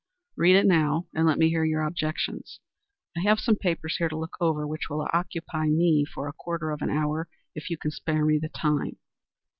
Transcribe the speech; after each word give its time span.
Read 0.35 0.55
it 0.55 0.65
now 0.65 1.07
and 1.13 1.27
let 1.27 1.37
me 1.37 1.49
hear 1.49 1.63
your 1.63 1.83
objections. 1.83 2.59
I 3.15 3.19
have 3.19 3.39
some 3.39 3.55
papers 3.55 3.97
here 3.97 4.09
to 4.09 4.17
look 4.17 4.35
over 4.41 4.65
which 4.65 4.89
will 4.89 5.07
occupy 5.13 5.67
me 5.67 6.07
a 6.19 6.33
quarter 6.33 6.71
of 6.71 6.81
an 6.81 6.89
hour, 6.89 7.29
if 7.53 7.69
you 7.69 7.77
can 7.77 7.91
spare 7.91 8.25
me 8.25 8.39
the 8.41 8.49
time." 8.49 8.97